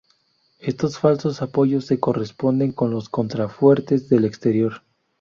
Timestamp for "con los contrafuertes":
2.71-4.09